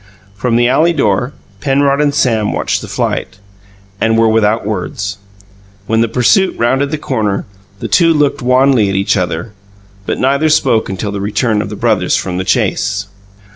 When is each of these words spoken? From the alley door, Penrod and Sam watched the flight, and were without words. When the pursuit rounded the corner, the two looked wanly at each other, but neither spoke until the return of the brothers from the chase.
From 0.33 0.55
the 0.55 0.67
alley 0.67 0.93
door, 0.93 1.31
Penrod 1.59 2.01
and 2.01 2.11
Sam 2.11 2.53
watched 2.53 2.81
the 2.81 2.87
flight, 2.87 3.37
and 3.99 4.17
were 4.17 4.27
without 4.27 4.65
words. 4.65 5.19
When 5.85 6.01
the 6.01 6.07
pursuit 6.07 6.57
rounded 6.57 6.89
the 6.89 6.97
corner, 6.97 7.45
the 7.77 7.87
two 7.87 8.11
looked 8.11 8.41
wanly 8.41 8.89
at 8.89 8.95
each 8.95 9.15
other, 9.15 9.51
but 10.07 10.17
neither 10.17 10.49
spoke 10.49 10.89
until 10.89 11.11
the 11.11 11.21
return 11.21 11.61
of 11.61 11.69
the 11.69 11.75
brothers 11.75 12.15
from 12.15 12.37
the 12.37 12.43
chase. 12.43 13.09